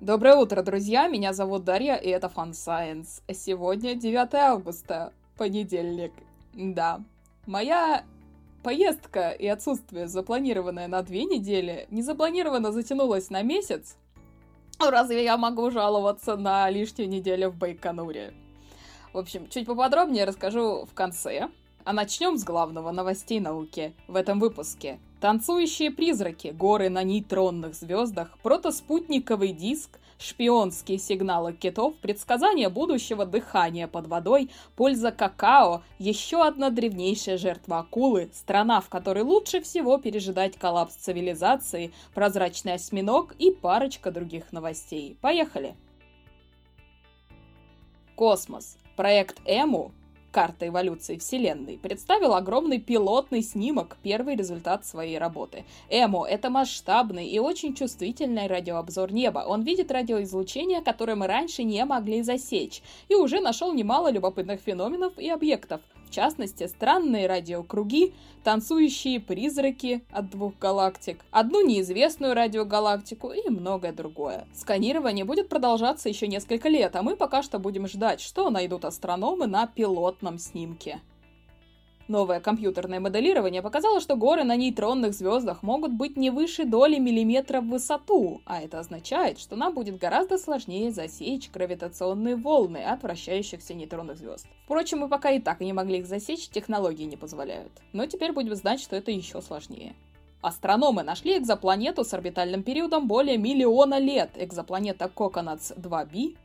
[0.00, 1.08] Доброе утро, друзья!
[1.08, 3.20] Меня зовут Дарья, и это Fun Science.
[3.34, 6.14] Сегодня 9 августа, понедельник.
[6.54, 7.02] Да,
[7.44, 8.04] моя
[8.62, 13.98] поездка и отсутствие, запланированное на две недели, незапланированно затянулось на месяц.
[14.78, 18.32] Разве я могу жаловаться на лишнюю неделю в Байконуре?
[19.12, 21.50] В общем, чуть поподробнее расскажу в конце.
[21.84, 24.98] А начнем с главного новостей науки в этом выпуске.
[25.20, 34.06] Танцующие призраки, горы на нейтронных звездах, протоспутниковый диск, шпионские сигналы китов, предсказания будущего дыхания под
[34.06, 40.94] водой, польза какао, еще одна древнейшая жертва акулы, страна, в которой лучше всего пережидать коллапс
[40.94, 45.18] цивилизации, прозрачный осьминог и парочка других новостей.
[45.20, 45.74] Поехали!
[48.16, 48.78] Космос.
[48.96, 49.92] Проект Эму
[50.30, 55.64] карта эволюции Вселенной, представил огромный пилотный снимок, первый результат своей работы.
[55.88, 59.44] ЭМО— это масштабный и очень чувствительный радиообзор неба.
[59.46, 65.18] Он видит радиоизлучение, которое мы раньше не могли засечь, и уже нашел немало любопытных феноменов
[65.18, 73.48] и объектов— в частности, странные радиокруги, танцующие призраки от двух галактик, одну неизвестную радиогалактику и
[73.48, 74.46] многое другое.
[74.52, 79.46] Сканирование будет продолжаться еще несколько лет, а мы пока что будем ждать, что найдут астрономы
[79.46, 81.00] на пилотном снимке.
[82.10, 87.60] Новое компьютерное моделирование показало, что горы на нейтронных звездах могут быть не выше доли миллиметра
[87.60, 93.74] в высоту, а это означает, что нам будет гораздо сложнее засечь гравитационные волны от вращающихся
[93.74, 94.48] нейтронных звезд.
[94.64, 97.70] Впрочем, мы пока и так не могли их засечь, технологии не позволяют.
[97.92, 99.94] Но теперь будем знать, что это еще сложнее.
[100.42, 104.30] Астрономы нашли экзопланету с орбитальным периодом более миллиона лет.
[104.34, 106.36] Экзопланета Coconuts 2b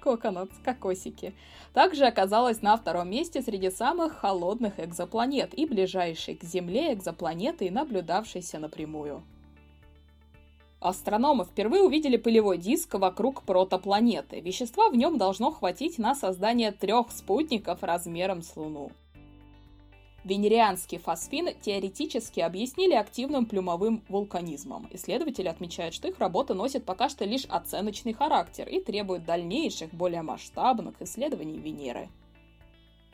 [0.00, 1.34] Коконат, кокосики.
[1.74, 8.58] Также оказалась на втором месте среди самых холодных экзопланет и ближайшей к Земле экзопланеты, наблюдавшейся
[8.58, 9.22] напрямую.
[10.80, 14.40] Астрономы впервые увидели пылевой диск вокруг протопланеты.
[14.40, 18.90] Вещества в нем должно хватить на создание трех спутников размером с Луну.
[20.24, 24.86] Венерианский фосфин теоретически объяснили активным плюмовым вулканизмом.
[24.90, 30.20] Исследователи отмечают, что их работа носит пока что лишь оценочный характер и требует дальнейших, более
[30.20, 32.10] масштабных исследований Венеры.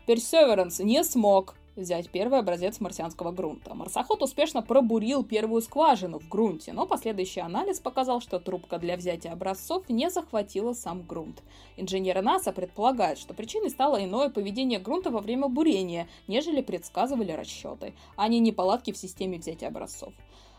[0.06, 3.75] Персеверанс не смог взять первый образец марсианского грунта.
[3.75, 9.32] Марсоход успешно пробурил первую скважину в грунте, но последующий анализ показал, что трубка для взятия
[9.32, 11.42] образцов не захватила сам грунт.
[11.76, 17.94] Инженеры НАСА предполагают, что причиной стало иное поведение грунта во время бурения, нежели предсказывали расчеты,
[18.16, 20.12] а не неполадки в системе взятия образцов.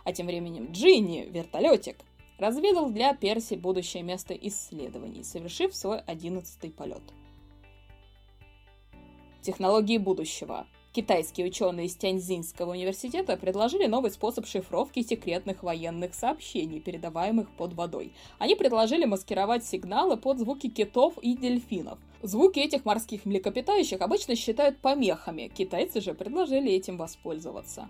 [0.04, 1.98] А тем временем Джинни, вертолетик,
[2.38, 7.02] разведал для Перси будущее место исследований, совершив свой одиннадцатый полет.
[9.42, 10.68] Технологии будущего.
[10.94, 18.14] Китайские ученые из Тяньцзинского университета предложили новый способ шифровки секретных военных сообщений, передаваемых под водой.
[18.40, 22.00] Они предложили маскировать сигналы под звуки китов и дельфинов.
[22.24, 27.90] Звуки этих морских млекопитающих обычно считают помехами, китайцы же предложили этим воспользоваться.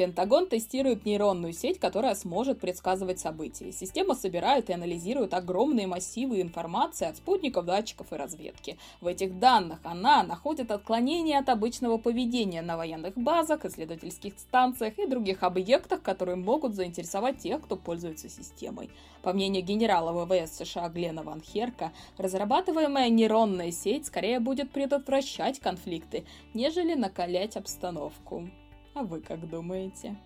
[0.00, 3.70] Пентагон тестирует нейронную сеть, которая сможет предсказывать события.
[3.70, 8.78] Система собирает и анализирует огромные массивы информации от спутников, датчиков и разведки.
[9.02, 15.06] В этих данных она находит отклонения от обычного поведения на военных базах, исследовательских станциях и
[15.06, 18.88] других объектах, которые могут заинтересовать тех, кто пользуется системой.
[19.20, 26.24] По мнению генерала ВВС США Глена Ван Херка, разрабатываемая нейронная сеть скорее будет предотвращать конфликты,
[26.54, 28.48] нежели накалять обстановку.
[28.94, 30.16] А вы как думаете?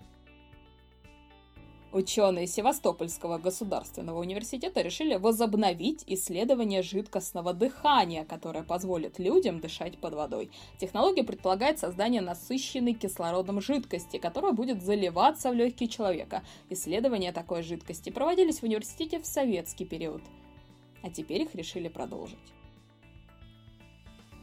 [1.94, 10.50] Ученые Севастопольского государственного университета решили возобновить исследование жидкостного дыхания, которое позволит людям дышать под водой.
[10.76, 16.42] Технология предполагает создание насыщенной кислородом жидкости, которая будет заливаться в легкие человека.
[16.68, 20.22] Исследования такой жидкости проводились в университете в советский период,
[21.04, 22.38] а теперь их решили продолжить.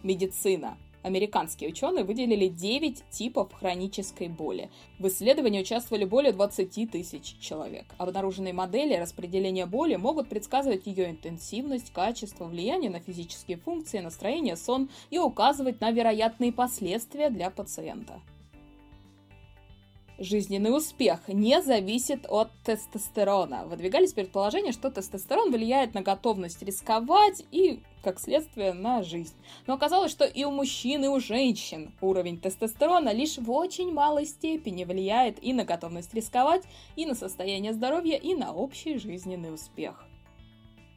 [0.03, 0.77] Медицина.
[1.03, 4.69] Американские ученые выделили 9 типов хронической боли.
[4.99, 7.85] В исследовании участвовали более 20 тысяч человек.
[7.97, 14.89] Обнаруженные модели распределения боли могут предсказывать ее интенсивность, качество, влияние на физические функции, настроение, сон
[15.09, 18.21] и указывать на вероятные последствия для пациента.
[20.23, 23.65] Жизненный успех не зависит от тестостерона.
[23.65, 29.33] Выдвигались предположения, что тестостерон влияет на готовность рисковать и, как следствие, на жизнь.
[29.65, 34.27] Но оказалось, что и у мужчин, и у женщин уровень тестостерона лишь в очень малой
[34.27, 36.65] степени влияет и на готовность рисковать,
[36.95, 40.05] и на состояние здоровья, и на общий жизненный успех.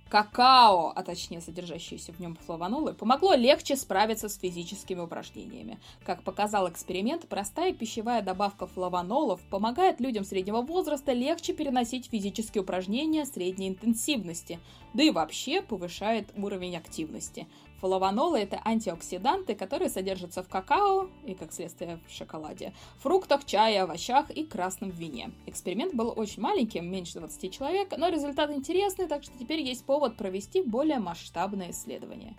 [0.09, 5.81] Какао, а точнее содержащиеся в нем флавонолы, помогло легче справиться с физическими упражнениями.
[6.05, 13.25] Как показал эксперимент, простая пищевая добавка флавонолов помогает людям среднего возраста легче переносить физические упражнения
[13.25, 14.61] средней интенсивности,
[14.93, 17.49] да и вообще повышает уровень активности.
[17.81, 24.31] Флавонолы– это антиоксиданты, которые содержатся в какао и, как следствие, в шоколаде, фруктах, чае, овощах
[24.31, 25.33] и красном вине.
[25.47, 30.17] Эксперимент был очень маленьким, меньше 20 человек, но результат интересный, так что теперь есть повод
[30.17, 32.37] провести более масштабное исследование.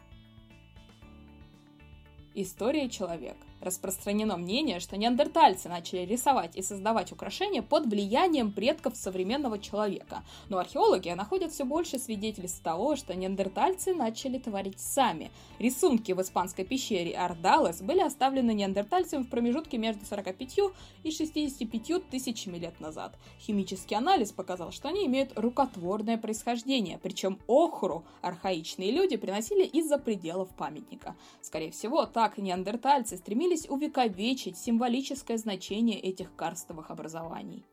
[2.34, 3.38] История человека.
[3.66, 10.24] Распространено мнение, что неандертальцы начали рисовать и создавать украшения под влиянием предков современного человека.
[10.50, 15.32] Но археологи находят все больше свидетельств того, что неандертальцы начали творить сами.
[15.58, 20.60] Рисунки в испанской пещере Ардалес были оставлены неандертальцами в промежутке между 45
[21.02, 23.18] и 65 тысячами лет назад.
[23.40, 30.50] Химический анализ показал, что они имеют рукотворное происхождение, причем охру архаичные люди приносили из-за пределов
[30.50, 31.16] памятника.
[31.42, 37.64] Скорее всего, так неандертальцы стремились стремились увековечить символическое значение этих карстовых образований.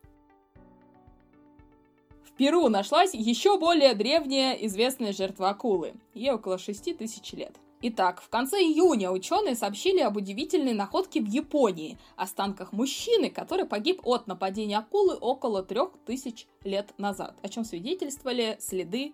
[2.23, 5.93] В Перу нашлась еще более древняя известная жертва акулы.
[6.13, 7.55] Ей около 6 тысяч лет.
[7.85, 14.01] Итак, в конце июня ученые сообщили об удивительной находке в Японии, останках мужчины, который погиб
[14.05, 19.13] от нападения акулы около трех тысяч лет назад, о чем свидетельствовали следы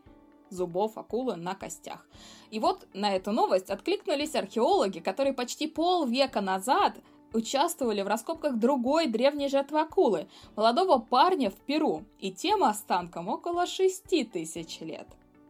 [0.49, 2.05] зубов акулы на костях.
[2.51, 6.95] И вот на эту новость откликнулись археологи, которые почти полвека назад
[7.33, 13.67] участвовали в раскопках другой древней жертвы акулы, молодого парня в Перу, и тем останкам около
[13.67, 15.07] 6 тысяч лет.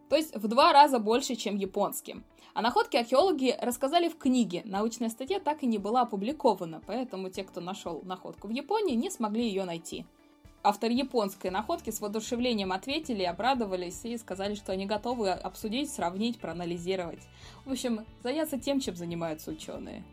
[0.10, 2.24] То есть в два раза больше, чем японским.
[2.54, 4.64] О находке археологи рассказали в книге.
[4.66, 9.12] Научная статья так и не была опубликована, поэтому те, кто нашел находку в Японии, не
[9.12, 10.06] смогли ее найти.
[10.62, 17.22] Автор японской находки с воодушевлением ответили, обрадовались и сказали, что они готовы обсудить, сравнить, проанализировать.
[17.66, 20.04] В общем, заняться тем, чем занимаются ученые.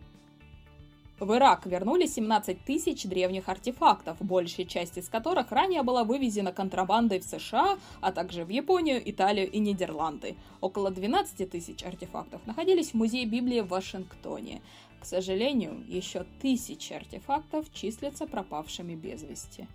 [1.18, 7.18] В Ирак вернули 17 тысяч древних артефактов, большая часть из которых ранее была вывезена контрабандой
[7.18, 10.36] в США, а также в Японию, Италию и Нидерланды.
[10.60, 14.62] Около 12 тысяч артефактов находились в Музее Библии в Вашингтоне.
[15.00, 19.66] К сожалению, еще тысячи артефактов числятся пропавшими без вести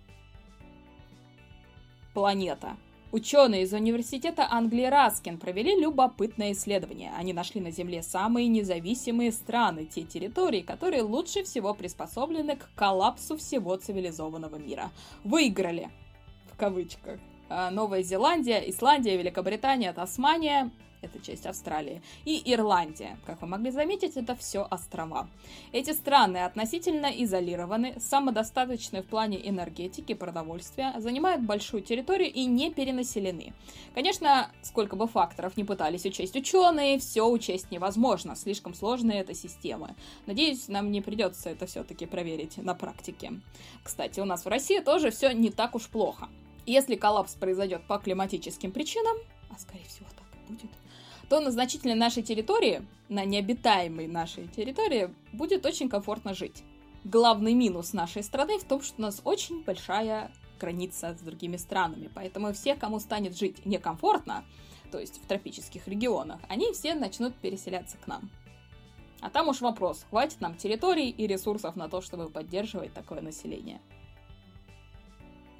[2.14, 2.76] планета.
[3.12, 7.12] Ученые из Университета Англии Раскин провели любопытное исследование.
[7.18, 13.36] Они нашли на Земле самые независимые страны, те территории, которые лучше всего приспособлены к коллапсу
[13.36, 14.90] всего цивилизованного мира.
[15.24, 15.90] Выиграли,
[16.50, 17.20] в кавычках,
[17.50, 20.70] а, Новая Зеландия, Исландия, Великобритания, Тасмания
[21.02, 23.18] это часть Австралии, и Ирландия.
[23.26, 25.28] Как вы могли заметить, это все острова.
[25.72, 33.52] Эти страны относительно изолированы, самодостаточны в плане энергетики, продовольствия, занимают большую территорию и не перенаселены.
[33.94, 39.94] Конечно, сколько бы факторов не пытались учесть ученые, все учесть невозможно, слишком сложные это системы.
[40.26, 43.40] Надеюсь, нам не придется это все-таки проверить на практике.
[43.82, 46.28] Кстати, у нас в России тоже все не так уж плохо.
[46.64, 49.16] Если коллапс произойдет по климатическим причинам,
[49.50, 50.21] а скорее всего так
[50.52, 50.70] будет,
[51.28, 56.62] то на значительной нашей территории, на необитаемой нашей территории, будет очень комфортно жить.
[57.04, 62.10] Главный минус нашей страны в том, что у нас очень большая граница с другими странами,
[62.14, 64.44] поэтому все, кому станет жить некомфортно,
[64.92, 68.30] то есть в тропических регионах, они все начнут переселяться к нам.
[69.20, 73.80] А там уж вопрос, хватит нам территорий и ресурсов на то, чтобы поддерживать такое население.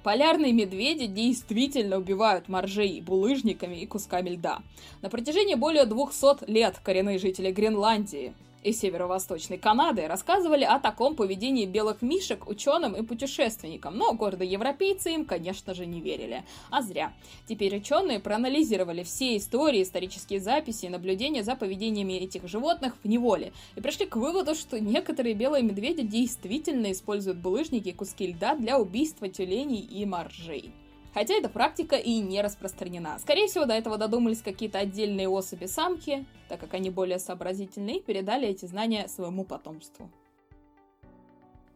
[0.02, 4.58] Полярные медведи действительно убивают моржей булыжниками и кусками льда.
[5.00, 11.66] На протяжении более 200 лет коренные жители Гренландии и северо-восточной Канады рассказывали о таком поведении
[11.66, 16.44] белых мишек ученым и путешественникам, но гордые европейцы им, конечно же, не верили.
[16.70, 17.12] А зря.
[17.46, 23.52] Теперь ученые проанализировали все истории, исторические записи и наблюдения за поведениями этих животных в неволе
[23.76, 28.78] и пришли к выводу, что некоторые белые медведи действительно используют булыжники и куски льда для
[28.78, 30.72] убийства тюленей и моржей.
[31.14, 33.18] Хотя эта практика и не распространена.
[33.18, 38.02] Скорее всего, до этого додумались какие-то отдельные особи самки, так как они более сообразительные, и
[38.02, 40.10] передали эти знания своему потомству.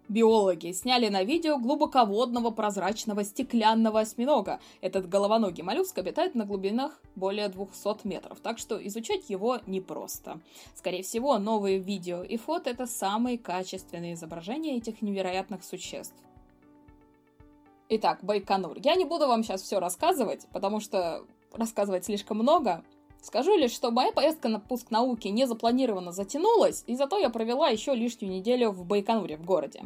[0.09, 4.61] Биологи сняли на видео глубоководного прозрачного стеклянного осьминога.
[4.81, 10.40] Этот головоногий моллюск обитает на глубинах более 200 метров, так что изучать его непросто.
[10.76, 16.14] Скорее всего, новые видео и фото– это самые качественные изображения этих невероятных существ.
[17.88, 18.78] Итак, Байконур.
[18.83, 22.83] Я не буду вам сейчас все рассказывать, потому что рассказывать слишком много.
[23.23, 27.69] Скажу лишь, что моя поездка на пуск науки не запланированно затянулась, и зато я провела
[27.69, 29.83] еще лишнюю неделю в Байконуре, в городе.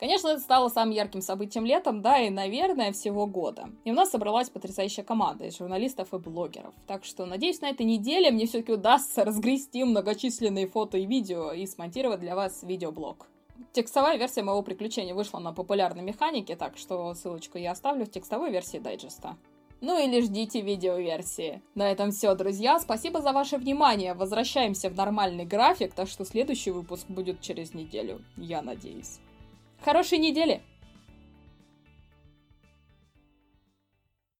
[0.00, 3.68] Конечно, это стало самым ярким событием летом, да, и, наверное, всего года.
[3.84, 6.74] И у нас собралась потрясающая команда из журналистов и блогеров.
[6.88, 11.66] Так что, надеюсь, на этой неделе мне все-таки удастся разгрести многочисленные фото и видео и
[11.66, 13.28] смонтировать для вас видеоблог.
[13.72, 18.50] Текстовая версия моего приключения вышла на популярной механике, так что ссылочку я оставлю в текстовой
[18.50, 19.36] версии дайджеста.
[19.80, 21.60] Ну или ждите видеоверсии.
[21.74, 22.78] На этом все, друзья.
[22.78, 24.14] Спасибо за ваше внимание.
[24.14, 29.18] Возвращаемся в нормальный график, так что следующий выпуск будет через неделю, я надеюсь.
[29.84, 30.62] Хорошей недели!